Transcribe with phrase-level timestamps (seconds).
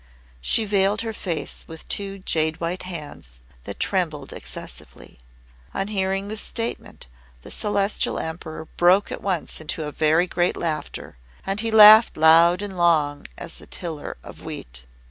[0.41, 5.19] She veiled her face with two jade white hands that trembled excessively.
[5.75, 7.05] On hearing this statement
[7.43, 12.63] the Celestial Emperor broke at once into a very great laughter, and he laughed loud
[12.63, 14.87] and long as a tiller of wheat.